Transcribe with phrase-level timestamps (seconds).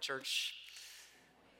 [0.00, 0.54] morning, church.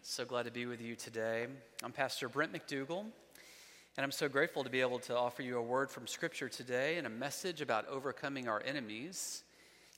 [0.03, 1.47] So glad to be with you today.
[1.83, 5.63] I'm Pastor Brent McDougall, and I'm so grateful to be able to offer you a
[5.63, 9.43] word from Scripture today and a message about overcoming our enemies.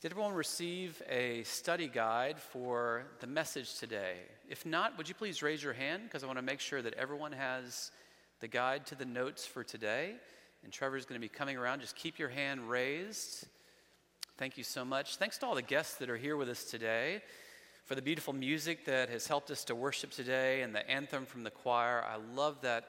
[0.01, 4.17] Did everyone receive a study guide for the message today?
[4.49, 6.95] If not, would you please raise your hand because I want to make sure that
[6.95, 7.93] everyone has
[8.41, 10.15] the guide to the notes for today.
[10.65, 11.81] And Trevor's going to be coming around.
[11.81, 13.47] Just keep your hand raised.
[14.37, 15.17] Thank you so much.
[15.17, 17.23] Thanks to all the guests that are here with us today
[17.85, 21.43] for the beautiful music that has helped us to worship today and the anthem from
[21.43, 22.05] the choir.
[22.05, 22.89] I love that,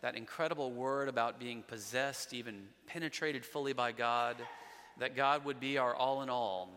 [0.00, 4.36] that incredible word about being possessed, even penetrated fully by God,
[4.98, 6.68] that God would be our all in all.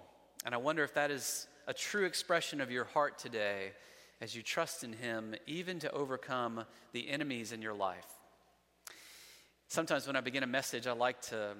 [0.45, 3.71] And I wonder if that is a true expression of your heart today
[4.21, 8.05] as you trust in Him, even to overcome the enemies in your life.
[9.67, 11.55] Sometimes when I begin a message, I like to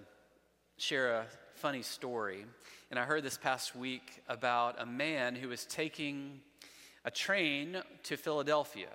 [0.77, 1.25] share a
[1.55, 2.45] funny story.
[2.91, 6.41] And I heard this past week about a man who was taking
[7.05, 8.89] a train to Philadelphia.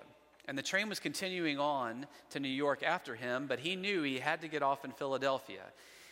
[0.47, 4.19] And the train was continuing on to New York after him, but he knew he
[4.19, 5.63] had to get off in Philadelphia.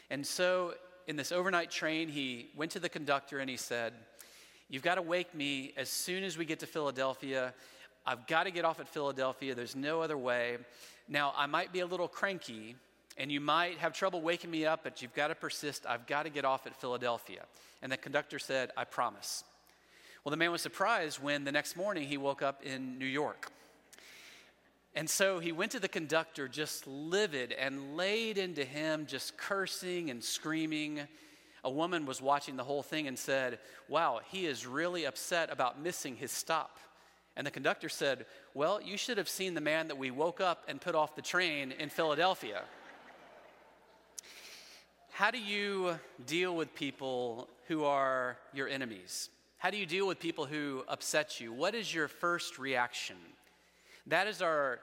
[0.10, 0.74] And so,
[1.08, 3.94] in this overnight train, he went to the conductor and he said,
[4.70, 7.54] You've got to wake me as soon as we get to Philadelphia.
[8.06, 9.54] I've got to get off at Philadelphia.
[9.54, 10.58] There's no other way.
[11.08, 12.76] Now, I might be a little cranky,
[13.20, 15.86] and you might have trouble waking me up, but you've got to persist.
[15.86, 17.44] I've got to get off at Philadelphia.
[17.82, 19.44] And the conductor said, I promise.
[20.24, 23.52] Well, the man was surprised when the next morning he woke up in New York.
[24.96, 30.10] And so he went to the conductor just livid and laid into him, just cursing
[30.10, 31.02] and screaming.
[31.66, 33.60] A woman was watching the whole thing and said,
[33.90, 36.80] Wow, he is really upset about missing his stop.
[37.36, 40.64] And the conductor said, Well, you should have seen the man that we woke up
[40.70, 42.64] and put off the train in Philadelphia.
[45.20, 49.30] How do you deal with people who are your enemies?
[49.58, 51.52] How do you deal with people who upset you?
[51.52, 53.18] What is your first reaction?
[54.08, 54.80] That is our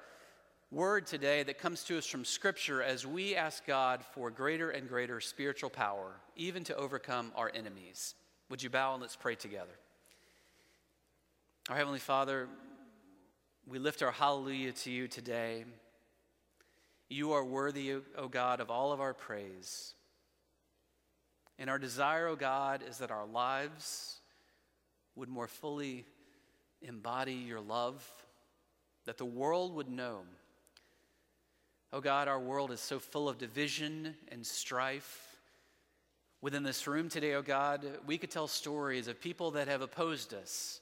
[0.70, 4.86] word today that comes to us from Scripture as we ask God for greater and
[4.86, 8.14] greater spiritual power, even to overcome our enemies.
[8.50, 9.78] Would you bow and let's pray together?
[11.70, 12.46] Our Heavenly Father,
[13.66, 15.64] we lift our hallelujah to you today.
[17.08, 19.94] You are worthy, O God, of all of our praise.
[21.58, 24.16] And our desire, O oh God, is that our lives
[25.14, 26.04] would more fully
[26.82, 28.06] embody your love,
[29.06, 30.20] that the world would know.
[31.92, 35.38] Oh God, our world is so full of division and strife.
[36.42, 40.34] Within this room today, oh God, we could tell stories of people that have opposed
[40.34, 40.80] us,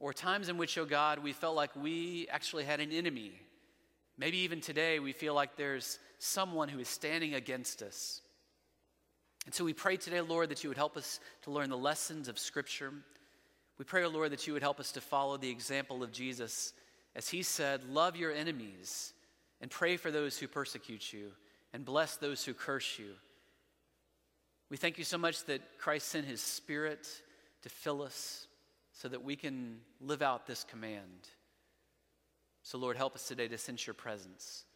[0.00, 3.32] or times in which, oh God, we felt like we actually had an enemy.
[4.16, 8.22] Maybe even today we feel like there's someone who is standing against us.
[9.48, 12.28] And so we pray today, Lord, that you would help us to learn the lessons
[12.28, 12.92] of Scripture.
[13.78, 16.74] We pray, oh Lord, that you would help us to follow the example of Jesus
[17.16, 19.14] as he said, Love your enemies
[19.62, 21.30] and pray for those who persecute you
[21.72, 23.08] and bless those who curse you.
[24.68, 27.08] We thank you so much that Christ sent his Spirit
[27.62, 28.48] to fill us
[28.92, 31.26] so that we can live out this command.
[32.64, 34.66] So, Lord, help us today to sense your presence.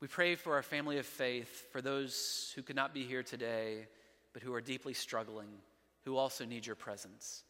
[0.00, 3.86] We pray for our family of faith, for those who could not be here today,
[4.34, 5.48] but who are deeply struggling,
[6.04, 7.44] who also need your presence.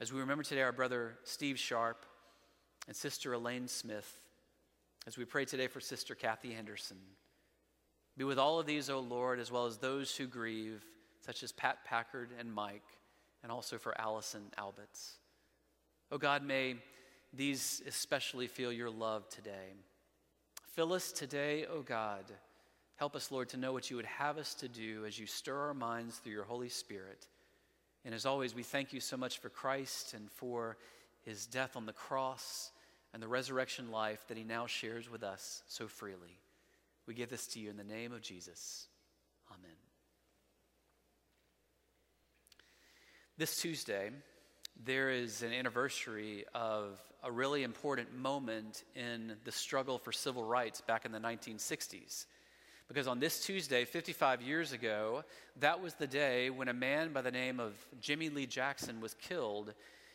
[0.00, 2.06] As we remember today our brother Steve Sharp
[2.86, 4.10] and sister Elaine Smith,
[5.06, 6.96] as we pray today for sister Kathy Anderson,
[8.16, 10.82] be with all of these, O Lord, as well as those who grieve,
[11.20, 12.86] such as Pat Packard and Mike,
[13.42, 15.16] and also for Allison Albitz.
[16.10, 16.76] O God, may
[17.32, 19.74] these especially feel your love today.
[20.74, 22.24] Fill us today, O God.
[22.96, 25.56] Help us, Lord, to know what you would have us to do as you stir
[25.56, 27.28] our minds through your Holy Spirit.
[28.04, 30.76] And as always, we thank you so much for Christ and for
[31.22, 32.72] his death on the cross
[33.12, 36.40] and the resurrection life that he now shares with us so freely.
[37.06, 38.88] We give this to you in the name of Jesus.
[39.52, 39.76] Amen.
[43.38, 44.10] This Tuesday,
[44.82, 50.80] there is an anniversary of a really important moment in the struggle for civil rights
[50.80, 52.26] back in the 1960s.
[52.86, 55.24] Because on this Tuesday, 55 years ago,
[55.60, 59.14] that was the day when a man by the name of Jimmy Lee Jackson was
[59.14, 59.72] killed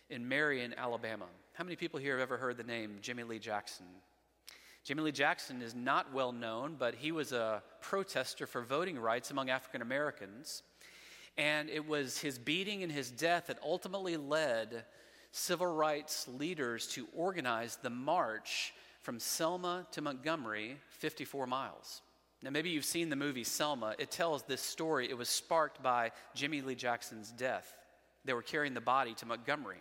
[0.10, 1.26] in Marion, Alabama.
[1.54, 3.86] How many people here have ever heard the name Jimmy Lee Jackson?
[4.84, 9.32] Jimmy Lee Jackson is not well known, but he was a protester for voting rights
[9.32, 10.64] among African Americans.
[11.40, 14.84] And it was his beating and his death that ultimately led
[15.32, 22.02] civil rights leaders to organize the march from Selma to Montgomery, 54 miles.
[22.44, 23.96] Now, maybe you've seen the movie Selma.
[23.98, 25.10] It tells this story.
[25.10, 27.74] It was sparked by Jimmy Lee Jackson's death.
[28.26, 29.80] They were carrying the body to Montgomery.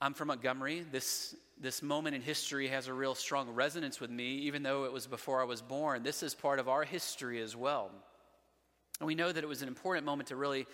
[0.00, 0.86] I'm from Montgomery.
[0.92, 4.92] This, this moment in history has a real strong resonance with me, even though it
[4.92, 6.04] was before I was born.
[6.04, 7.90] This is part of our history as well.
[9.00, 10.66] And we know that it was an important moment to really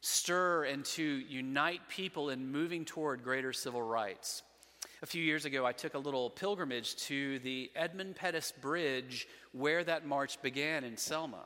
[0.00, 4.42] stir and to unite people in moving toward greater civil rights.
[5.02, 9.84] A few years ago, I took a little pilgrimage to the Edmund Pettus Bridge where
[9.84, 11.44] that march began in Selma.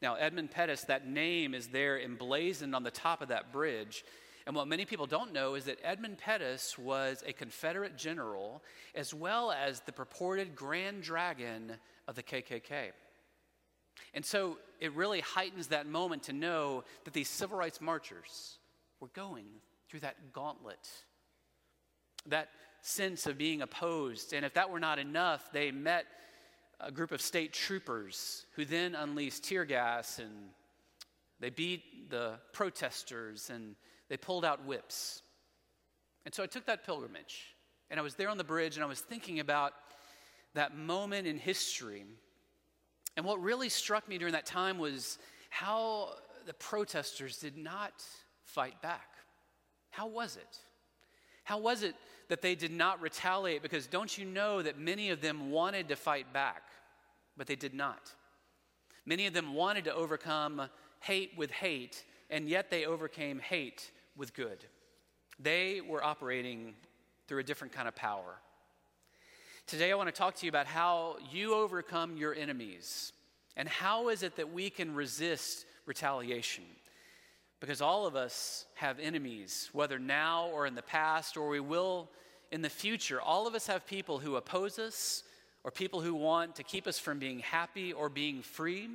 [0.00, 4.02] Now, Edmund Pettus, that name is there emblazoned on the top of that bridge.
[4.46, 8.62] And what many people don't know is that Edmund Pettus was a Confederate general
[8.94, 11.74] as well as the purported grand dragon
[12.08, 12.92] of the KKK.
[14.14, 18.58] And so it really heightens that moment to know that these civil rights marchers
[19.00, 19.46] were going
[19.88, 20.88] through that gauntlet,
[22.26, 22.48] that
[22.82, 24.32] sense of being opposed.
[24.32, 26.06] And if that were not enough, they met
[26.80, 30.30] a group of state troopers who then unleashed tear gas and
[31.38, 33.74] they beat the protesters and
[34.08, 35.22] they pulled out whips.
[36.24, 37.54] And so I took that pilgrimage
[37.90, 39.72] and I was there on the bridge and I was thinking about
[40.54, 42.04] that moment in history.
[43.16, 45.18] And what really struck me during that time was
[45.50, 46.10] how
[46.46, 47.92] the protesters did not
[48.44, 49.08] fight back.
[49.90, 50.58] How was it?
[51.44, 51.94] How was it
[52.28, 53.62] that they did not retaliate?
[53.62, 56.62] Because don't you know that many of them wanted to fight back,
[57.36, 58.12] but they did not?
[59.04, 60.62] Many of them wanted to overcome
[61.00, 64.64] hate with hate, and yet they overcame hate with good.
[65.38, 66.74] They were operating
[67.26, 68.36] through a different kind of power.
[69.70, 73.12] Today, I want to talk to you about how you overcome your enemies
[73.56, 76.64] and how is it that we can resist retaliation.
[77.60, 82.08] Because all of us have enemies, whether now or in the past, or we will
[82.50, 83.20] in the future.
[83.20, 85.22] All of us have people who oppose us,
[85.62, 88.88] or people who want to keep us from being happy or being free,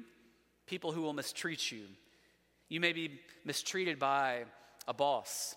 [0.68, 1.86] people who will mistreat you.
[2.68, 4.44] You may be mistreated by
[4.90, 5.56] a boss,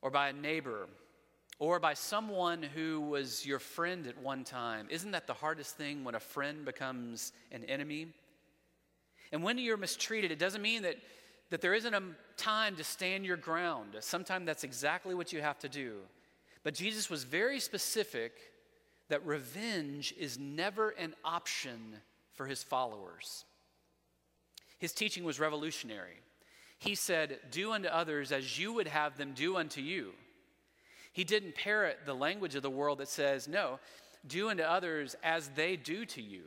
[0.00, 0.86] or by a neighbor,
[1.58, 4.86] or by someone who was your friend at one time.
[4.90, 8.08] Isn't that the hardest thing when a friend becomes an enemy?
[9.32, 10.96] And when you're mistreated, it doesn't mean that
[11.50, 12.02] that there isn't a
[12.36, 13.96] time to stand your ground.
[14.00, 15.96] Sometimes that's exactly what you have to do.
[16.62, 18.32] But Jesus was very specific
[19.08, 21.96] that revenge is never an option
[22.34, 23.44] for his followers.
[24.78, 26.20] His teaching was revolutionary.
[26.78, 30.12] He said, Do unto others as you would have them do unto you.
[31.18, 33.80] He didn't parrot the language of the world that says, No,
[34.24, 36.42] do unto others as they do to you.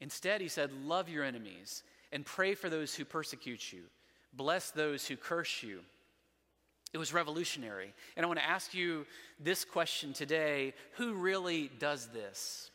[0.00, 3.82] Instead, he said, Love your enemies and pray for those who persecute you.
[4.32, 5.82] Bless those who curse you.
[6.92, 7.94] It was revolutionary.
[8.16, 9.06] And I want to ask you
[9.38, 12.72] this question today who really does this?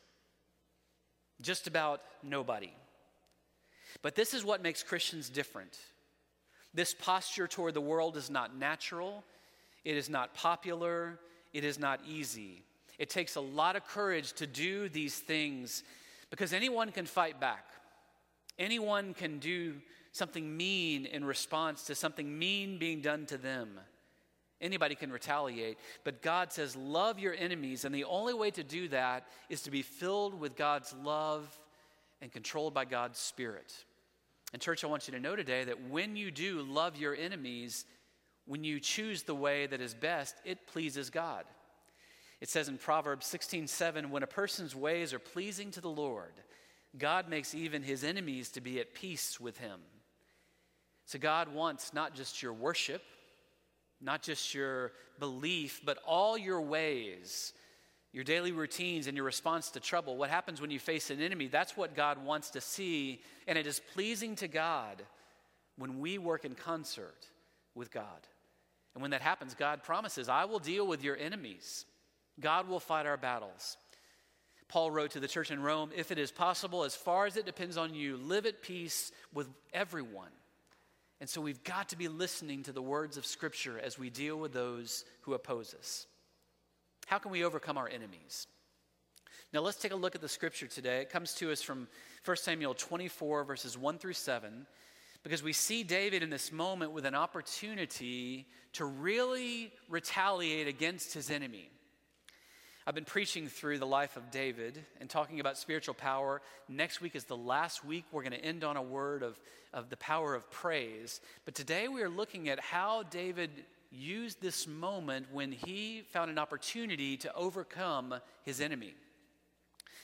[1.42, 2.72] Just about nobody.
[4.00, 5.76] But this is what makes Christians different.
[6.72, 9.24] This posture toward the world is not natural,
[9.86, 11.16] it is not popular,
[11.52, 12.64] it is not easy.
[12.98, 15.84] It takes a lot of courage to do these things
[16.28, 17.64] because anyone can fight back.
[18.58, 19.74] Anyone can do
[20.10, 23.78] something mean in response to something mean being done to them.
[24.60, 27.84] Anybody can retaliate, but God says, Love your enemies.
[27.84, 31.46] And the only way to do that is to be filled with God's love
[32.20, 33.72] and controlled by God's Spirit.
[34.52, 37.84] And, church, I want you to know today that when you do love your enemies,
[38.46, 41.44] when you choose the way that is best, it pleases God.
[42.40, 46.32] It says in Proverbs 16 7, when a person's ways are pleasing to the Lord,
[46.98, 49.80] God makes even his enemies to be at peace with him.
[51.06, 53.02] So God wants not just your worship,
[54.00, 57.52] not just your belief, but all your ways,
[58.12, 60.16] your daily routines, and your response to trouble.
[60.16, 61.48] What happens when you face an enemy?
[61.48, 65.02] That's what God wants to see, and it is pleasing to God
[65.78, 67.26] when we work in concert
[67.74, 68.26] with God.
[68.96, 71.84] And when that happens, God promises, I will deal with your enemies.
[72.40, 73.76] God will fight our battles.
[74.68, 77.44] Paul wrote to the church in Rome if it is possible, as far as it
[77.44, 80.30] depends on you, live at peace with everyone.
[81.20, 84.38] And so we've got to be listening to the words of Scripture as we deal
[84.38, 86.06] with those who oppose us.
[87.06, 88.46] How can we overcome our enemies?
[89.52, 91.02] Now let's take a look at the Scripture today.
[91.02, 91.86] It comes to us from
[92.24, 94.66] 1 Samuel 24, verses 1 through 7,
[95.26, 101.32] because we see David in this moment with an opportunity to really retaliate against his
[101.32, 101.68] enemy.
[102.86, 106.42] I've been preaching through the life of David and talking about spiritual power.
[106.68, 108.04] Next week is the last week.
[108.12, 109.36] We're going to end on a word of,
[109.74, 111.20] of the power of praise.
[111.44, 113.50] But today we are looking at how David
[113.90, 118.14] used this moment when he found an opportunity to overcome
[118.44, 118.94] his enemy.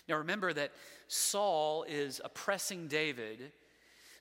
[0.08, 0.72] Now remember that
[1.06, 3.52] Saul is oppressing David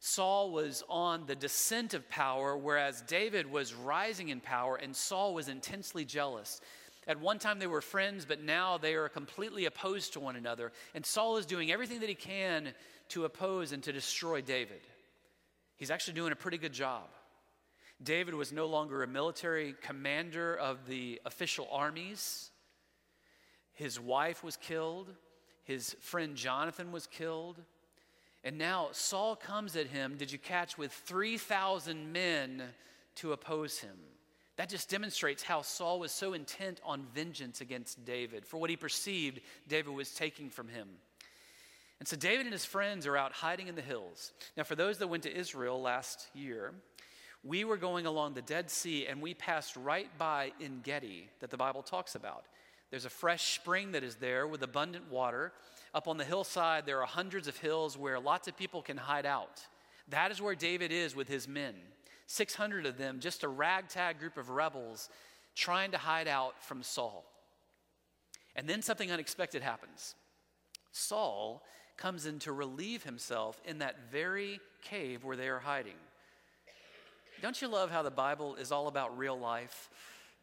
[0.03, 5.35] Saul was on the descent of power, whereas David was rising in power, and Saul
[5.35, 6.59] was intensely jealous.
[7.07, 10.71] At one time they were friends, but now they are completely opposed to one another.
[10.95, 12.73] And Saul is doing everything that he can
[13.09, 14.81] to oppose and to destroy David.
[15.75, 17.03] He's actually doing a pretty good job.
[18.01, 22.49] David was no longer a military commander of the official armies.
[23.73, 25.13] His wife was killed.
[25.63, 27.61] His friend Jonathan was killed.
[28.43, 32.63] And now Saul comes at him, did you catch, with 3,000 men
[33.15, 33.97] to oppose him.
[34.57, 38.75] That just demonstrates how Saul was so intent on vengeance against David for what he
[38.75, 40.87] perceived David was taking from him.
[41.99, 44.31] And so David and his friends are out hiding in the hills.
[44.57, 46.73] Now, for those that went to Israel last year,
[47.43, 51.49] we were going along the Dead Sea and we passed right by En Gedi that
[51.49, 52.45] the Bible talks about.
[52.89, 55.53] There's a fresh spring that is there with abundant water.
[55.93, 59.25] Up on the hillside, there are hundreds of hills where lots of people can hide
[59.25, 59.61] out.
[60.09, 61.75] That is where David is with his men
[62.27, 65.09] 600 of them, just a ragtag group of rebels
[65.53, 67.25] trying to hide out from Saul.
[68.55, 70.15] And then something unexpected happens.
[70.93, 71.61] Saul
[71.97, 75.97] comes in to relieve himself in that very cave where they are hiding.
[77.41, 79.89] Don't you love how the Bible is all about real life?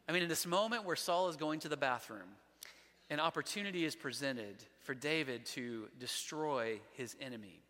[0.09, 2.37] I mean, in this moment where Saul is going to the bathroom,
[3.09, 4.57] an opportunity is presented
[4.89, 7.61] for David to destroy his enemy.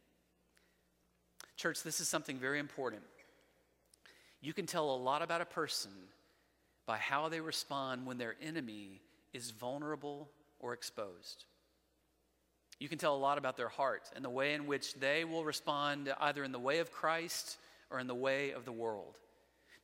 [1.57, 3.03] Church, this is something very important.
[4.41, 5.91] You can tell a lot about a person
[6.87, 9.01] by how they respond when their enemy
[9.33, 10.29] is vulnerable
[10.61, 11.47] or exposed.
[12.79, 15.45] You can tell a lot about their heart and the way in which they will
[15.45, 17.59] respond either in the way of Christ
[17.91, 19.19] or in the way of the world.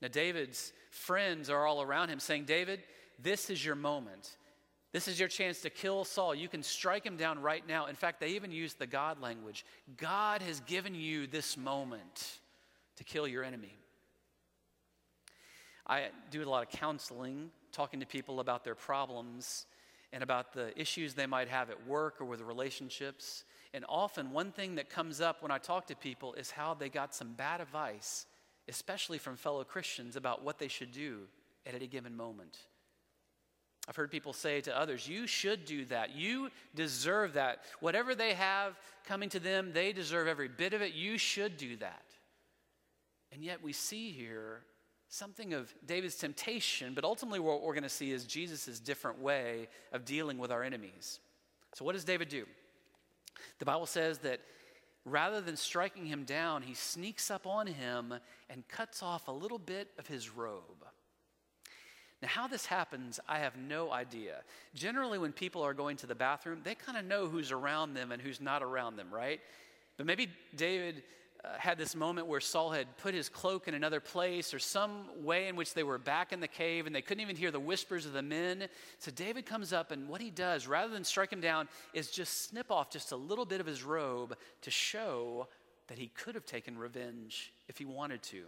[0.00, 2.84] Now, David's friends are all around him saying, David,
[3.20, 4.36] this is your moment.
[4.94, 6.36] This is your chance to kill Saul.
[6.36, 7.86] You can strike him down right now.
[7.86, 9.66] In fact, they even use the God language.
[9.96, 12.38] God has given you this moment
[12.94, 13.76] to kill your enemy.
[15.84, 19.66] I do a lot of counseling, talking to people about their problems
[20.12, 23.42] and about the issues they might have at work or with relationships.
[23.72, 26.88] And often, one thing that comes up when I talk to people is how they
[26.88, 28.26] got some bad advice,
[28.68, 31.22] especially from fellow Christians, about what they should do
[31.66, 32.58] at any given moment.
[33.88, 36.14] I've heard people say to others, You should do that.
[36.14, 37.64] You deserve that.
[37.80, 40.94] Whatever they have coming to them, they deserve every bit of it.
[40.94, 42.04] You should do that.
[43.32, 44.62] And yet we see here
[45.08, 49.68] something of David's temptation, but ultimately what we're going to see is Jesus' different way
[49.92, 51.20] of dealing with our enemies.
[51.74, 52.46] So, what does David do?
[53.58, 54.40] The Bible says that
[55.04, 58.14] rather than striking him down, he sneaks up on him
[58.48, 60.84] and cuts off a little bit of his robe.
[62.24, 64.36] Now, how this happens, I have no idea.
[64.74, 68.12] Generally, when people are going to the bathroom, they kind of know who's around them
[68.12, 69.42] and who's not around them, right?
[69.98, 71.02] But maybe David
[71.44, 75.04] uh, had this moment where Saul had put his cloak in another place or some
[75.22, 77.60] way in which they were back in the cave and they couldn't even hear the
[77.60, 78.68] whispers of the men.
[79.00, 82.48] So David comes up and what he does, rather than strike him down, is just
[82.48, 85.46] snip off just a little bit of his robe to show
[85.88, 88.44] that he could have taken revenge if he wanted to.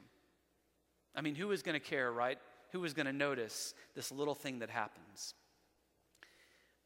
[1.14, 2.38] I mean, who is going to care, right?
[2.76, 5.32] Who was going to notice this little thing that happens?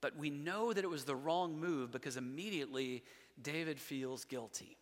[0.01, 3.03] But we know that it was the wrong move because immediately
[3.43, 4.77] David feels guilty.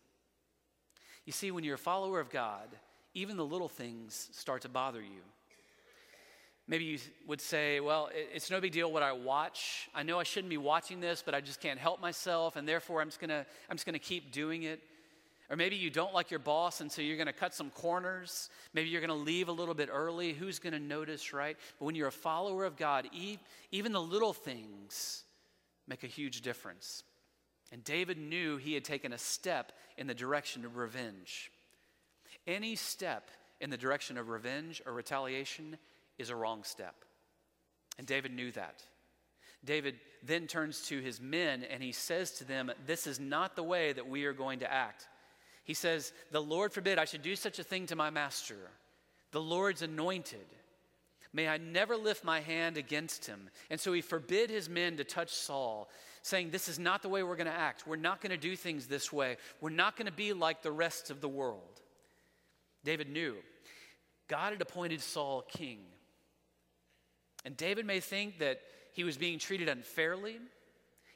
[1.25, 2.67] You see, when you're a follower of God,
[3.15, 5.23] even the little things start to bother you.
[6.67, 9.89] Maybe you would say, well, it's no big deal what I watch.
[9.95, 13.01] I know I shouldn't be watching this, but I just can't help myself, and therefore
[13.01, 14.79] I'm just gonna, I'm just gonna keep doing it.
[15.49, 18.49] Or maybe you don't like your boss, and so you're going to cut some corners.
[18.73, 20.33] Maybe you're going to leave a little bit early.
[20.33, 21.57] Who's going to notice, right?
[21.79, 23.09] But when you're a follower of God,
[23.71, 25.23] even the little things
[25.87, 27.03] make a huge difference.
[27.71, 31.51] And David knew he had taken a step in the direction of revenge.
[32.45, 33.29] Any step
[33.59, 35.77] in the direction of revenge or retaliation
[36.17, 36.95] is a wrong step.
[37.97, 38.83] And David knew that.
[39.65, 43.63] David then turns to his men and he says to them, This is not the
[43.63, 45.07] way that we are going to act.
[45.69, 48.57] He says, The Lord forbid I should do such a thing to my master,
[49.31, 50.47] the Lord's anointed.
[51.31, 53.51] May I never lift my hand against him.
[53.69, 55.87] And so he forbid his men to touch Saul,
[56.23, 57.85] saying, This is not the way we're going to act.
[57.85, 59.37] We're not going to do things this way.
[59.61, 61.81] We're not going to be like the rest of the world.
[62.83, 63.35] David knew
[64.27, 65.81] God had appointed Saul king.
[67.45, 68.59] And David may think that
[68.93, 70.39] he was being treated unfairly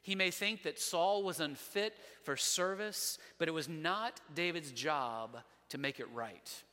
[0.03, 5.37] he may think that Saul was unfit for service, but it was not David's job
[5.69, 6.63] to make it right.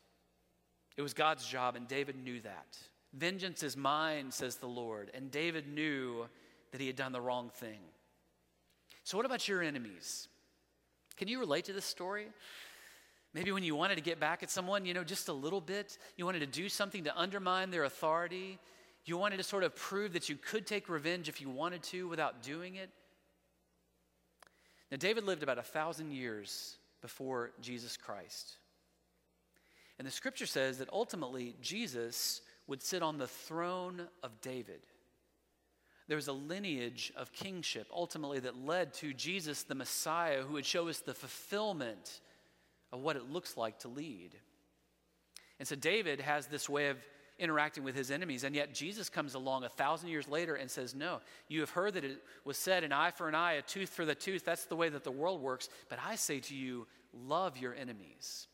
[0.97, 2.77] It was God's job, and David knew that.
[3.15, 5.11] Vengeance is mine, says the Lord.
[5.15, 6.27] And David knew
[6.73, 7.79] that he had done the wrong thing.
[9.05, 10.29] So, what about your enemies?
[11.17, 12.27] Can you relate to this story?
[13.33, 15.99] Maybe when you wanted to get back at someone, you know, just a little bit,
[16.17, 18.59] you wanted to do something to undermine their authority.
[19.05, 22.09] You wanted to sort of prove that you could take revenge if you wanted to
[22.09, 22.91] without doing it.
[24.91, 28.57] Now, David lived about a thousand years before Jesus Christ.
[29.99, 34.81] And the scripture says that ultimately Jesus would sit on the throne of David.
[36.09, 40.67] There was a lineage of kingship ultimately that led to Jesus, the Messiah, who would
[40.67, 42.21] show us the fulfillment
[42.93, 44.35] of what it looks like to lead.
[45.61, 46.97] And so David has this way of
[47.41, 50.95] interacting with his enemies, and yet Jesus comes along a thousand years later and says,
[50.95, 53.89] No, you have heard that it was said, an eye for an eye, a tooth
[53.89, 54.45] for the tooth.
[54.45, 55.69] That's the way that the world works.
[55.89, 56.87] But I say to you,
[57.27, 58.47] love your enemies.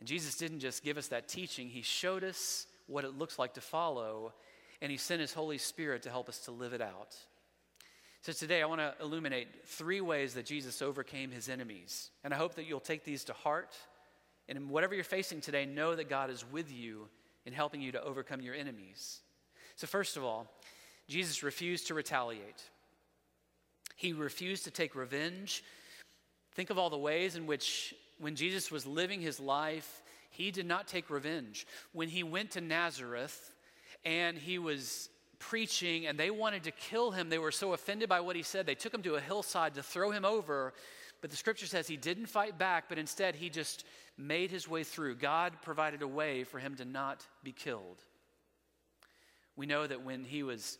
[0.00, 3.54] And Jesus didn't just give us that teaching, He showed us what it looks like
[3.54, 4.34] to follow,
[4.82, 7.16] and He sent His Holy Spirit to help us to live it out.
[8.24, 12.10] So today I want to illuminate three ways that Jesus overcame his enemies.
[12.24, 13.76] And I hope that you'll take these to heart.
[14.48, 17.08] And in whatever you're facing today, know that God is with you
[17.46, 19.20] in helping you to overcome your enemies.
[19.76, 20.46] So, first of all,
[21.08, 22.62] Jesus refused to retaliate.
[23.96, 25.62] He refused to take revenge.
[26.54, 30.66] Think of all the ways in which, when Jesus was living his life, he did
[30.66, 31.66] not take revenge.
[31.92, 33.54] When he went to Nazareth
[34.04, 35.08] and he was
[35.38, 37.28] preaching and they wanted to kill him.
[37.28, 39.82] They were so offended by what he said, they took him to a hillside to
[39.82, 40.72] throw him over.
[41.24, 43.86] But the scripture says he didn't fight back, but instead he just
[44.18, 45.14] made his way through.
[45.14, 47.96] God provided a way for him to not be killed.
[49.56, 50.76] We know that when he was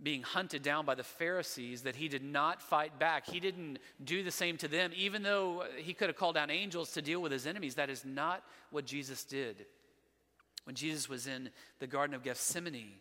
[0.00, 3.26] being hunted down by the Pharisees that he did not fight back.
[3.26, 6.92] He didn't do the same to them, even though he could have called down angels
[6.92, 7.74] to deal with his enemies.
[7.74, 9.66] That is not what Jesus did.
[10.66, 12.92] When Jesus was in the Garden of Gethsemane,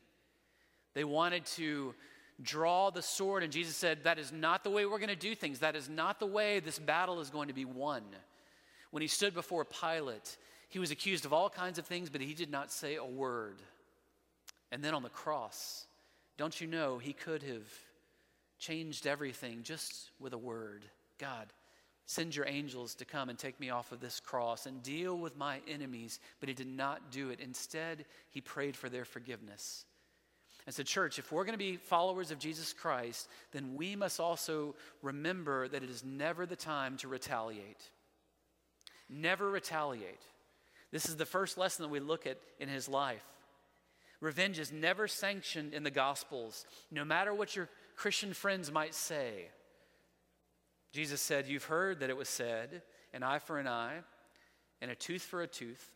[0.96, 1.94] they wanted to
[2.42, 5.36] draw the sword, and Jesus said, That is not the way we're going to do
[5.36, 5.60] things.
[5.60, 8.04] That is not the way this battle is going to be won.
[8.92, 10.38] When he stood before Pilate,
[10.70, 13.62] he was accused of all kinds of things, but he did not say a word.
[14.72, 15.86] And then on the cross,
[16.38, 17.68] don't you know, he could have
[18.58, 20.86] changed everything just with a word
[21.20, 21.48] God,
[22.06, 25.38] send your angels to come and take me off of this cross and deal with
[25.38, 26.20] my enemies.
[26.40, 27.40] But he did not do it.
[27.40, 29.86] Instead, he prayed for their forgiveness.
[30.66, 34.20] And so, church, if we're going to be followers of Jesus Christ, then we must
[34.20, 37.90] also remember that it is never the time to retaliate.
[39.10, 40.22] Never retaliate.
[40.92, 43.26] This is the first lesson that we look at in his life.
[44.22, 49.50] Revenge is never sanctioned in the Gospels, no matter what your Christian friends might say.
[50.94, 53.98] Jesus said, You've heard that it was said, an eye for an eye,
[54.82, 55.92] and a tooth for a tooth.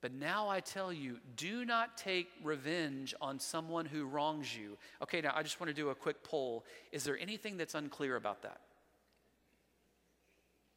[0.00, 4.78] But now I tell you, do not take revenge on someone who wrongs you.
[5.02, 6.64] Okay, now I just want to do a quick poll.
[6.90, 8.60] Is there anything that's unclear about that?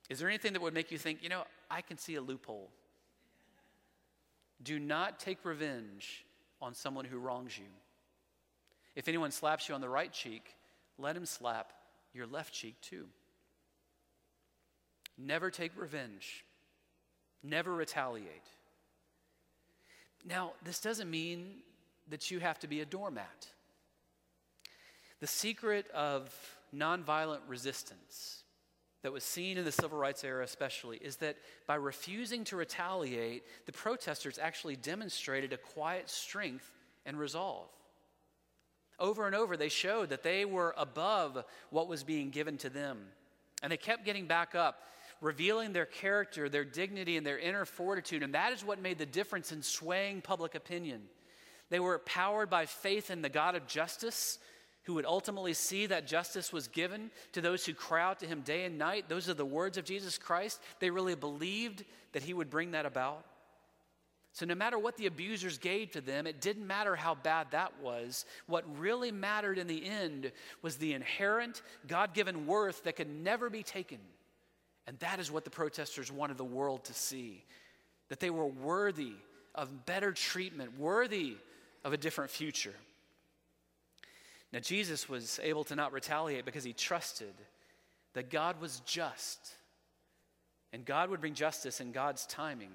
[0.10, 2.70] Is there anything that would make you think, you know, I can see a loophole?
[4.62, 6.26] Do not take revenge
[6.62, 7.66] on someone who wrongs you.
[8.96, 10.56] If anyone slaps you on the right cheek,
[10.98, 11.72] let him slap
[12.14, 13.08] your left cheek too.
[15.18, 16.44] Never take revenge,
[17.42, 18.48] never retaliate.
[20.26, 21.58] Now, this doesn't mean
[22.10, 23.48] that you have to be a doormat.
[25.20, 26.34] The secret of
[26.76, 28.44] nonviolent resistance
[29.04, 31.36] that was seen in the civil rights era, especially, is that
[31.68, 36.72] by refusing to retaliate, the protesters actually demonstrated a quiet strength
[37.06, 37.70] and resolve.
[39.00, 43.00] Over and over, they showed that they were above what was being given to them.
[43.62, 44.84] And they kept getting back up
[45.24, 48.22] revealing their character, their dignity, and their inner fortitude.
[48.22, 51.02] And that is what made the difference in swaying public opinion.
[51.70, 54.38] They were powered by faith in the God of justice,
[54.84, 58.42] who would ultimately see that justice was given to those who cry out to him
[58.42, 59.08] day and night.
[59.08, 60.62] Those are the words of Jesus Christ.
[60.80, 63.26] They really believed that he would bring that about.
[64.34, 67.80] So, no matter what the abusers gave to them, it didn't matter how bad that
[67.82, 68.26] was.
[68.48, 70.32] What really mattered in the end
[70.64, 74.00] was the inherent, God given worth that could never be taken.
[74.88, 77.44] And that is what the protesters wanted the world to see
[78.10, 79.14] that they were worthy
[79.56, 81.36] of better treatment, worthy
[81.84, 82.74] of a different future.
[84.52, 87.34] Now, Jesus was able to not retaliate because he trusted
[88.14, 89.54] that God was just
[90.74, 92.72] and God would bring justice in God's timing.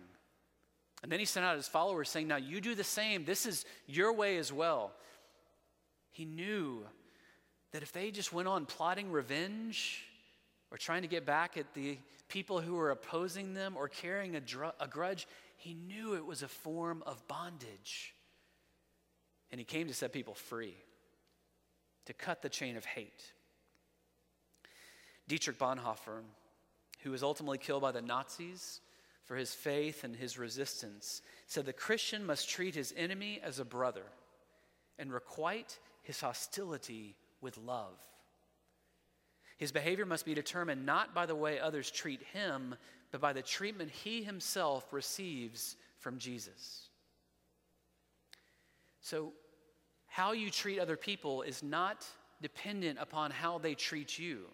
[1.02, 3.24] And then he sent out his followers saying, Now you do the same.
[3.24, 4.92] This is your way as well.
[6.10, 6.84] He knew
[7.72, 10.07] that if they just went on plotting revenge,
[10.70, 14.40] or trying to get back at the people who were opposing them or carrying a,
[14.40, 15.26] dr- a grudge,
[15.56, 18.14] he knew it was a form of bondage.
[19.50, 20.76] And he came to set people free,
[22.06, 23.32] to cut the chain of hate.
[25.26, 26.20] Dietrich Bonhoeffer,
[27.02, 28.80] who was ultimately killed by the Nazis
[29.24, 33.64] for his faith and his resistance, said the Christian must treat his enemy as a
[33.64, 34.04] brother
[34.98, 37.98] and requite his hostility with love.
[39.58, 42.76] His behavior must be determined not by the way others treat him,
[43.10, 46.88] but by the treatment he himself receives from Jesus.
[49.00, 49.32] So,
[50.06, 52.06] how you treat other people is not
[52.40, 54.46] dependent upon how they treat you.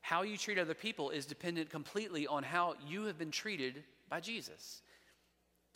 [0.00, 4.20] How you treat other people is dependent completely on how you have been treated by
[4.20, 4.82] Jesus.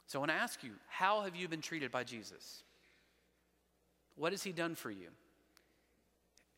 [0.07, 2.63] So I want to ask you, how have you been treated by Jesus?
[4.15, 5.09] What has he done for you?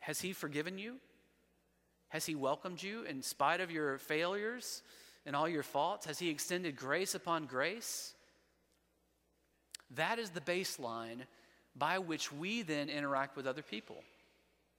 [0.03, 0.97] Has he forgiven you?
[2.09, 4.83] Has he welcomed you in spite of your failures
[5.25, 6.07] and all your faults?
[6.07, 8.15] Has he extended grace upon grace?
[9.95, 11.21] That is the baseline
[11.77, 14.03] by which we then interact with other people.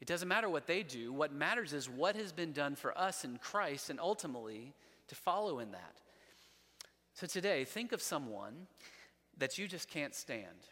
[0.02, 1.14] It doesn't matter what they do.
[1.14, 4.74] What matters is what has been done for us in Christ and ultimately
[5.08, 5.96] to follow in that.
[7.14, 8.68] So today, think of someone
[9.38, 10.68] that you just can't stand.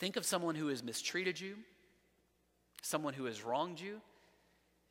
[0.00, 1.58] Think of someone who has mistreated you,
[2.84, 4.00] someone who has wronged you,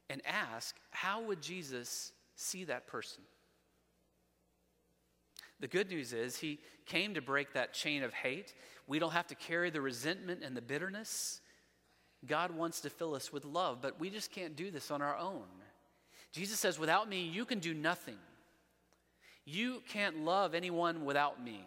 [0.10, 3.23] and ask, how would Jesus see that person?
[5.60, 8.53] The good news is, he came to break that chain of hate.
[8.88, 11.39] We don't have to carry the resentment and the bitterness.
[12.25, 15.17] God wants to fill us with love, but we just can't do this on our
[15.17, 15.43] own.
[16.32, 18.17] Jesus says, Without me, you can do nothing.
[19.45, 21.63] You can't love anyone without me.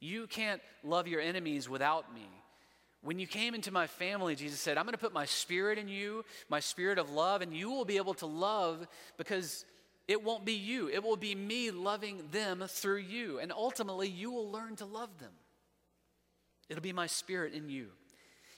[0.00, 2.28] You can't love your enemies without me.
[3.02, 5.88] When you came into my family, Jesus said, I'm going to put my spirit in
[5.88, 8.86] you, my spirit of love, and you will be able to love
[9.16, 9.64] because
[10.06, 10.88] it won't be you.
[10.88, 13.38] It will be me loving them through you.
[13.38, 15.32] And ultimately, you will learn to love them.
[16.68, 17.88] It'll be my spirit in you.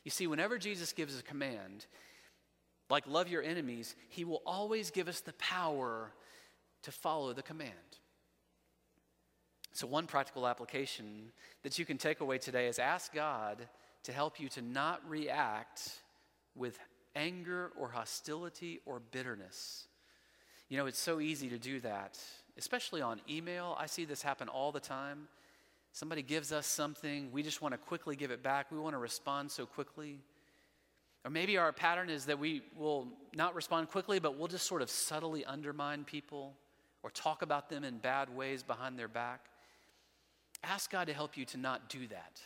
[0.04, 1.86] You see, whenever Jesus gives a command,
[2.90, 6.10] like love your enemies, he will always give us the power
[6.82, 7.70] to follow the command.
[9.72, 13.68] So, one practical application that you can take away today is ask God
[14.04, 16.00] to help you to not react
[16.54, 16.78] with
[17.14, 19.86] anger or hostility or bitterness.
[20.68, 22.18] You know, it's so easy to do that,
[22.56, 23.76] especially on email.
[23.78, 25.28] I see this happen all the time.
[25.92, 28.72] Somebody gives us something, we just want to quickly give it back.
[28.72, 30.20] We want to respond so quickly.
[31.24, 34.82] Or maybe our pattern is that we will not respond quickly, but we'll just sort
[34.82, 36.54] of subtly undermine people
[37.02, 39.46] or talk about them in bad ways behind their back.
[40.64, 42.40] Ask God to help you to not do that.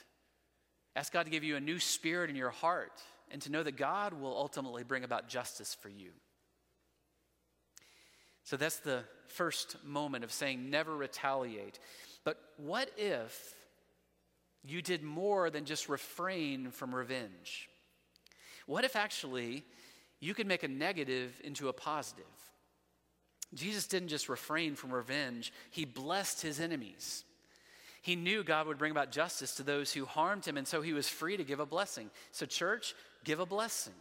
[0.96, 3.76] Ask God to give you a new spirit in your heart and to know that
[3.76, 6.10] God will ultimately bring about justice for you.
[8.44, 11.78] So that's the first moment of saying never retaliate.
[12.24, 13.54] But what if
[14.64, 17.68] you did more than just refrain from revenge?
[18.66, 19.64] What if actually
[20.18, 22.24] you could make a negative into a positive?
[23.54, 27.24] Jesus didn't just refrain from revenge, he blessed his enemies.
[28.06, 30.92] He knew God would bring about justice to those who harmed him, and so he
[30.92, 32.08] was free to give a blessing.
[32.30, 33.94] So, church, give a blessing.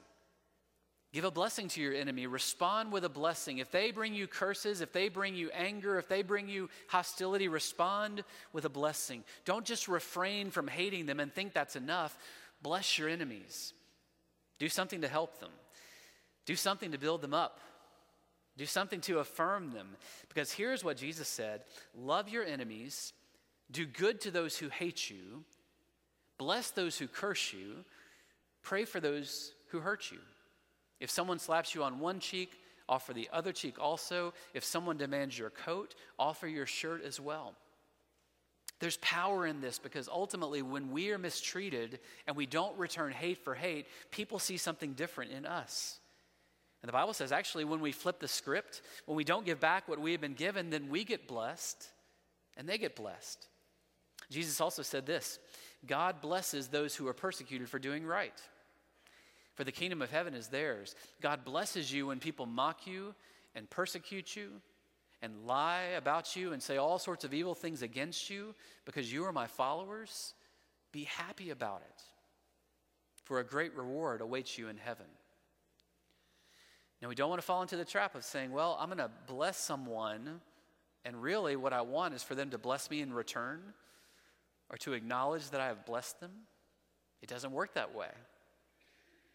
[1.11, 2.27] Give a blessing to your enemy.
[2.27, 3.57] Respond with a blessing.
[3.57, 7.47] If they bring you curses, if they bring you anger, if they bring you hostility,
[7.47, 9.23] respond with a blessing.
[9.43, 12.15] Don't just refrain from hating them and think that's enough.
[12.61, 13.73] Bless your enemies.
[14.59, 15.51] Do something to help them,
[16.45, 17.59] do something to build them up.
[18.55, 19.97] Do something to affirm them.
[20.29, 21.63] Because here's what Jesus said
[21.95, 23.11] Love your enemies,
[23.71, 25.43] do good to those who hate you,
[26.37, 27.85] bless those who curse you,
[28.61, 30.19] pray for those who hurt you.
[30.99, 32.51] If someone slaps you on one cheek,
[32.87, 34.33] offer the other cheek also.
[34.53, 37.55] If someone demands your coat, offer your shirt as well.
[38.79, 43.37] There's power in this because ultimately, when we are mistreated and we don't return hate
[43.37, 45.99] for hate, people see something different in us.
[46.81, 49.87] And the Bible says actually, when we flip the script, when we don't give back
[49.87, 51.87] what we have been given, then we get blessed
[52.57, 53.47] and they get blessed.
[54.29, 55.39] Jesus also said this
[55.85, 58.39] God blesses those who are persecuted for doing right,
[59.53, 60.95] for the kingdom of heaven is theirs.
[61.21, 63.13] God blesses you when people mock you
[63.55, 64.49] and persecute you
[65.21, 68.53] and lie about you and say all sorts of evil things against you
[68.85, 70.33] because you are my followers.
[70.91, 72.01] Be happy about it,
[73.23, 75.07] for a great reward awaits you in heaven.
[77.01, 79.11] Now, we don't want to fall into the trap of saying, well, I'm going to
[79.27, 80.41] bless someone,
[81.03, 83.61] and really what I want is for them to bless me in return
[84.69, 86.31] or to acknowledge that I have blessed them.
[87.21, 88.09] It doesn't work that way.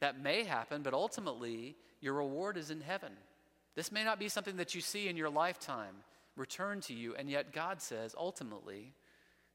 [0.00, 3.12] That may happen, but ultimately, your reward is in heaven.
[3.74, 5.94] This may not be something that you see in your lifetime
[6.36, 8.92] return to you, and yet God says ultimately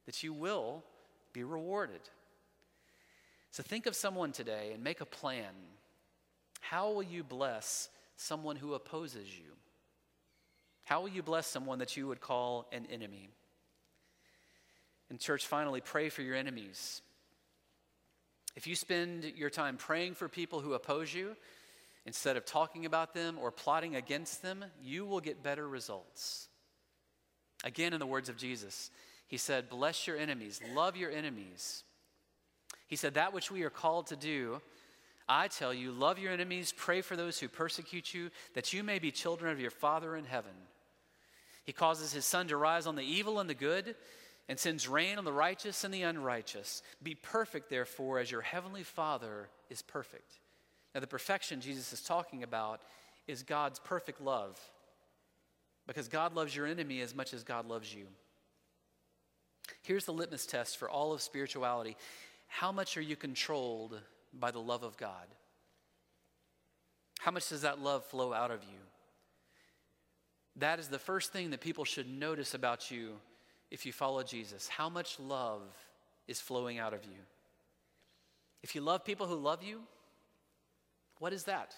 [0.05, 0.83] that you will
[1.33, 2.01] be rewarded.
[3.51, 5.53] So think of someone today and make a plan.
[6.61, 9.51] How will you bless someone who opposes you?
[10.83, 13.29] How will you bless someone that you would call an enemy?
[15.09, 17.01] And, church, finally, pray for your enemies.
[18.55, 21.35] If you spend your time praying for people who oppose you,
[22.05, 26.47] instead of talking about them or plotting against them, you will get better results.
[27.63, 28.91] Again, in the words of Jesus,
[29.27, 31.83] he said, Bless your enemies, love your enemies.
[32.87, 34.61] He said, That which we are called to do,
[35.27, 38.99] I tell you, love your enemies, pray for those who persecute you, that you may
[38.99, 40.51] be children of your Father in heaven.
[41.63, 43.95] He causes his sun to rise on the evil and the good,
[44.47, 46.83] and sends rain on the righteous and the unrighteous.
[47.01, 50.39] Be perfect, therefore, as your heavenly Father is perfect.
[50.93, 52.81] Now, the perfection Jesus is talking about
[53.27, 54.59] is God's perfect love,
[55.87, 58.05] because God loves your enemy as much as God loves you.
[59.81, 61.97] Here's the litmus test for all of spirituality
[62.47, 63.99] How much are you controlled
[64.31, 65.27] by the love of God?
[67.19, 68.77] How much does that love flow out of you?
[70.57, 73.15] That is the first thing that people should notice about you
[73.71, 74.67] if you follow Jesus.
[74.67, 75.61] How much love
[76.27, 77.19] is flowing out of you?
[78.63, 79.81] If you love people who love you,
[81.19, 81.75] what is that?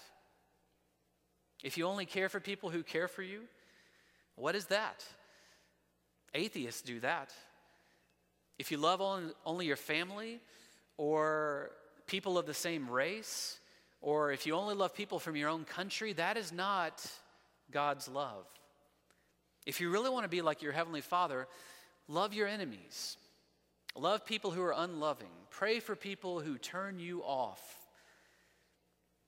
[1.62, 3.42] If you only care for people who care for you,
[4.36, 5.04] what is that?
[6.34, 7.32] Atheists do that.
[8.58, 9.00] If you love
[9.44, 10.40] only your family
[10.96, 11.70] or
[12.06, 13.58] people of the same race,
[14.00, 17.04] or if you only love people from your own country, that is not
[17.70, 18.46] God's love.
[19.66, 21.48] If you really want to be like your Heavenly Father,
[22.08, 23.16] love your enemies,
[23.94, 27.60] love people who are unloving, pray for people who turn you off.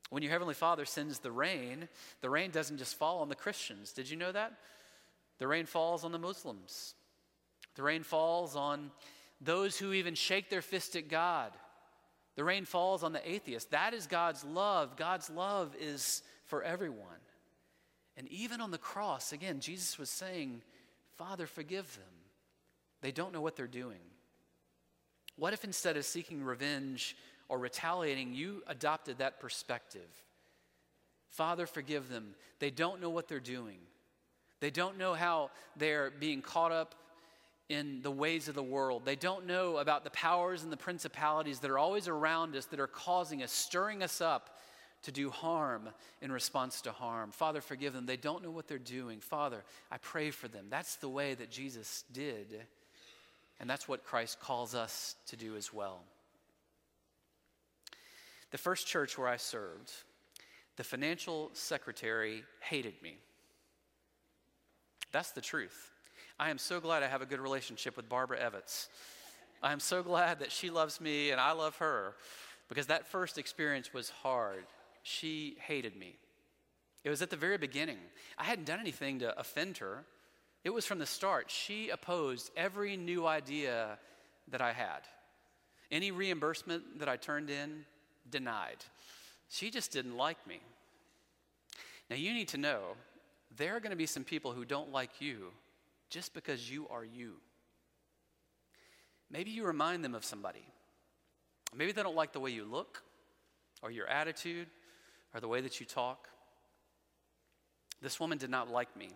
[0.08, 1.88] When your Heavenly Father sends the rain,
[2.20, 3.92] the rain doesn't just fall on the Christians.
[3.92, 4.54] Did you know that?
[5.38, 6.94] The rain falls on the Muslims.
[7.76, 8.90] The rain falls on
[9.40, 11.52] those who even shake their fist at God.
[12.34, 13.70] The rain falls on the atheist.
[13.70, 14.96] That is God's love.
[14.96, 17.06] God's love is for everyone.
[18.16, 20.62] And even on the cross, again, Jesus was saying,
[21.16, 22.19] Father, forgive them.
[23.00, 24.00] They don't know what they're doing.
[25.36, 27.16] What if instead of seeking revenge
[27.48, 30.08] or retaliating, you adopted that perspective?
[31.30, 32.34] Father, forgive them.
[32.58, 33.78] They don't know what they're doing.
[34.60, 36.94] They don't know how they're being caught up
[37.70, 39.04] in the ways of the world.
[39.04, 42.80] They don't know about the powers and the principalities that are always around us that
[42.80, 44.58] are causing us, stirring us up
[45.04, 45.88] to do harm
[46.20, 47.30] in response to harm.
[47.30, 48.06] Father, forgive them.
[48.06, 49.20] They don't know what they're doing.
[49.20, 50.66] Father, I pray for them.
[50.68, 52.66] That's the way that Jesus did,
[53.60, 56.00] and that's what Christ calls us to do as well.
[58.50, 59.92] The first church where I served,
[60.76, 63.18] the financial secretary hated me.
[65.12, 65.92] That's the truth.
[66.38, 68.88] I am so glad I have a good relationship with Barbara Evans.
[69.62, 72.14] I am so glad that she loves me and I love her
[72.68, 74.64] because that first experience was hard
[75.02, 76.16] she hated me.
[77.04, 77.98] It was at the very beginning.
[78.38, 80.04] I hadn't done anything to offend her.
[80.62, 81.50] It was from the start.
[81.50, 83.98] She opposed every new idea
[84.48, 85.00] that I had.
[85.90, 87.84] Any reimbursement that I turned in,
[88.28, 88.84] denied.
[89.48, 90.60] She just didn't like me.
[92.08, 92.80] Now, you need to know
[93.56, 95.52] there are going to be some people who don't like you
[96.08, 97.34] just because you are you.
[99.30, 100.66] Maybe you remind them of somebody.
[101.74, 103.02] Maybe they don't like the way you look
[103.82, 104.66] or your attitude
[105.34, 106.28] or the way that you talk.
[108.02, 109.10] This woman did not like me.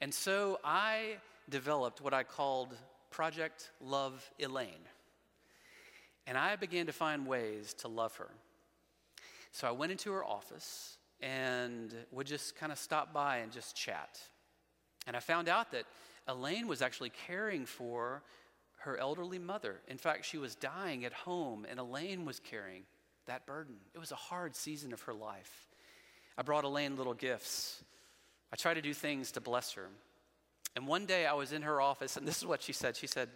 [0.00, 1.16] And so I
[1.48, 2.76] developed what I called
[3.10, 4.86] Project Love Elaine.
[6.26, 8.28] And I began to find ways to love her.
[9.52, 13.74] So I went into her office and would just kind of stop by and just
[13.74, 14.20] chat.
[15.06, 15.84] And I found out that
[16.28, 18.22] Elaine was actually caring for
[18.80, 19.80] her elderly mother.
[19.88, 22.82] In fact, she was dying at home, and Elaine was carrying
[23.26, 23.76] that burden.
[23.94, 25.66] It was a hard season of her life.
[26.36, 27.82] I brought Elaine little gifts.
[28.52, 29.88] I try to do things to bless her.
[30.76, 32.96] And one day I was in her office, and this is what she said.
[32.96, 33.28] She said,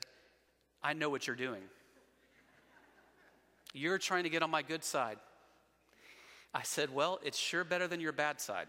[0.82, 1.62] I know what you're doing.
[3.74, 5.18] You're trying to get on my good side.
[6.54, 8.66] I said, Well, it's sure better than your bad side.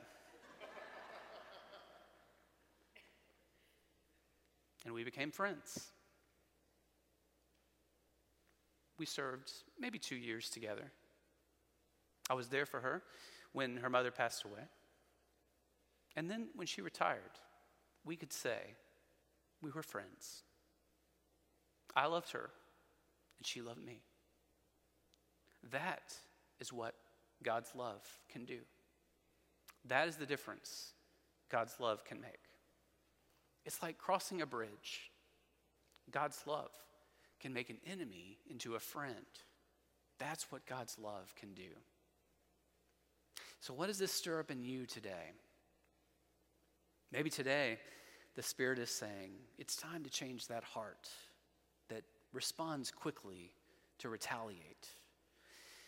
[4.86, 5.92] and we became friends.
[8.98, 10.92] We served maybe two years together.
[12.30, 13.04] I was there for her
[13.52, 14.62] when her mother passed away.
[16.16, 17.40] And then when she retired,
[18.06, 18.76] we could say
[19.62, 20.44] we were friends.
[21.96, 22.50] I loved her,
[23.38, 24.02] and she loved me.
[25.72, 26.14] That
[26.60, 26.96] is what
[27.44, 28.60] God's love can do.
[29.86, 30.94] That is the difference
[31.50, 32.40] God's love can make.
[33.66, 35.12] It's like crossing a bridge.
[36.12, 36.72] God's love
[37.40, 39.16] can make an enemy into a friend.
[40.20, 41.70] That's what God's love can do.
[43.60, 45.32] So, what does this stir up in you today?
[47.14, 47.78] Maybe today
[48.34, 51.08] the Spirit is saying it's time to change that heart
[51.90, 52.02] that
[52.34, 53.52] responds quickly
[54.00, 54.88] to retaliate.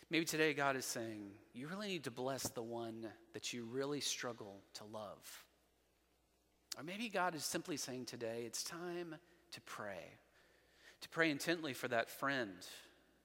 [0.08, 3.98] Maybe today God is saying you really need to bless the one that you really
[3.98, 5.44] struggle to love.
[6.78, 9.16] Or maybe God is simply saying today it's time
[9.50, 10.04] to pray,
[11.00, 12.54] to pray intently for that friend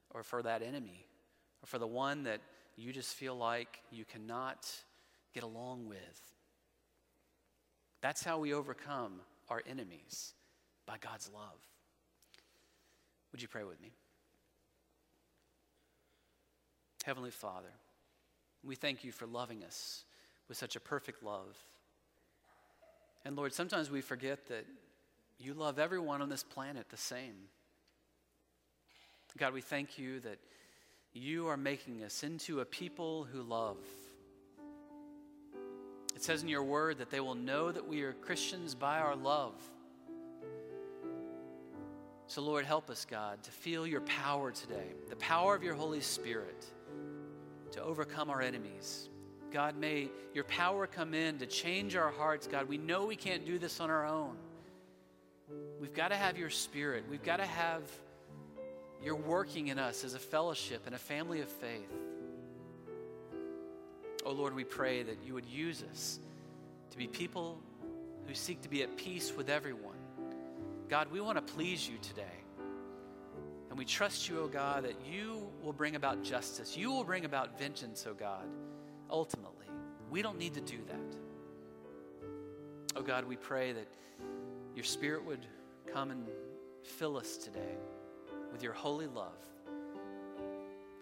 [0.09, 1.05] or for that enemy
[1.61, 2.41] or for the one that
[2.75, 4.67] you just feel like you cannot
[5.35, 6.30] get along with.
[8.01, 10.33] That's how we overcome our enemies
[10.85, 11.59] by God's love.
[13.31, 13.91] Would you pray with me?
[17.05, 17.71] Heavenly Father,
[18.63, 20.03] we thank you for loving us
[20.47, 21.57] with such a perfect love.
[23.23, 24.65] And Lord, sometimes we forget that
[25.39, 27.35] you love everyone on this planet the same.
[29.37, 30.37] God, we thank you that
[31.13, 33.77] you are making us into a people who love.
[36.21, 39.15] It says in your word that they will know that we are Christians by our
[39.15, 39.55] love.
[42.27, 45.99] So, Lord, help us, God, to feel your power today, the power of your Holy
[45.99, 46.63] Spirit
[47.71, 49.09] to overcome our enemies.
[49.51, 52.45] God, may your power come in to change our hearts.
[52.45, 54.35] God, we know we can't do this on our own.
[55.79, 57.03] We've got to have your spirit.
[57.09, 57.81] We've got to have
[59.03, 61.91] your working in us as a fellowship and a family of faith.
[64.31, 66.17] Oh Lord, we pray that you would use us
[66.91, 67.59] to be people
[68.25, 69.97] who seek to be at peace with everyone.
[70.87, 72.23] God, we want to please you today.
[73.69, 76.77] And we trust you, O oh God, that you will bring about justice.
[76.77, 78.45] You will bring about vengeance, O oh God,
[79.09, 79.65] ultimately.
[80.09, 81.17] We don't need to do that.
[82.95, 83.87] Oh God, we pray that
[84.77, 85.45] your Spirit would
[85.91, 86.25] come and
[86.83, 87.75] fill us today
[88.53, 89.35] with your holy love.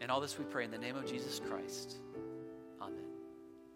[0.02, 2.00] And all this we pray in the name of Jesus Christ.